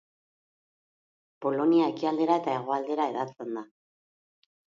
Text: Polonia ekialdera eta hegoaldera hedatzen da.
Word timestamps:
Polonia 1.45 1.89
ekialdera 1.93 2.39
eta 2.43 2.57
hegoaldera 2.61 3.07
hedatzen 3.11 3.53
da. 3.59 3.67